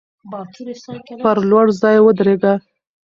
پر 1.23 1.37
لوړ 1.49 1.65
ځای 1.81 1.97
ودریږه. 2.01 2.53